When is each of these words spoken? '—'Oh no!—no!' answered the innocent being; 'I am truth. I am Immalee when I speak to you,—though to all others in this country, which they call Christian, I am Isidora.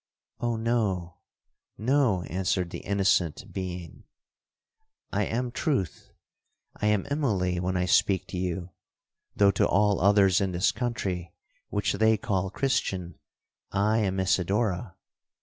'—'Oh 0.39 0.55
no!—no!' 0.55 2.23
answered 2.23 2.71
the 2.71 2.79
innocent 2.79 3.53
being; 3.53 4.05
'I 5.13 5.25
am 5.25 5.51
truth. 5.51 6.09
I 6.75 6.87
am 6.87 7.03
Immalee 7.11 7.59
when 7.59 7.77
I 7.77 7.85
speak 7.85 8.25
to 8.29 8.37
you,—though 8.39 9.51
to 9.51 9.67
all 9.67 10.01
others 10.01 10.41
in 10.41 10.53
this 10.53 10.71
country, 10.71 11.35
which 11.69 11.93
they 11.93 12.17
call 12.17 12.49
Christian, 12.49 13.19
I 13.71 13.99
am 13.99 14.19
Isidora. 14.19 14.95